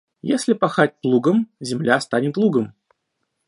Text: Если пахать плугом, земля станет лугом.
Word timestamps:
Если 0.23 0.53
пахать 0.53 0.99
плугом, 0.99 1.47
земля 1.59 1.99
станет 1.99 2.35
лугом. 2.35 2.73